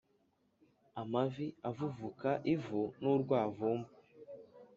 [1.01, 3.91] amavi avuvuka ivu n’urwavumba